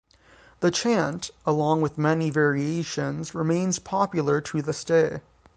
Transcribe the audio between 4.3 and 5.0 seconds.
to this